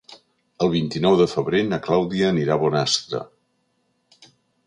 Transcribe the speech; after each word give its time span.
El 0.67 0.69
vint-i-nou 0.75 1.17
de 1.19 1.25
febrer 1.33 1.59
na 1.67 1.79
Clàudia 1.87 2.31
anirà 2.35 2.55
a 2.55 2.59
Bonastre. 2.63 3.23